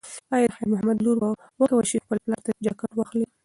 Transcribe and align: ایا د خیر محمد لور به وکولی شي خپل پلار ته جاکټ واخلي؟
ایا 0.33 0.45
د 0.49 0.51
خیر 0.55 0.67
محمد 0.71 0.97
لور 1.05 1.17
به 1.21 1.29
وکولی 1.59 1.87
شي 1.89 1.97
خپل 2.03 2.17
پلار 2.23 2.39
ته 2.45 2.49
جاکټ 2.65 2.91
واخلي؟ 2.95 3.27